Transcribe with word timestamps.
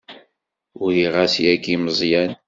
Uriɣ-as 0.83 1.35
yagi 1.43 1.71
i 1.75 1.77
Meẓyan. 1.83 2.31